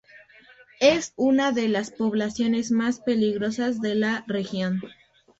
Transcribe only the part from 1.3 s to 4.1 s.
de las poblaciones más peligrosas de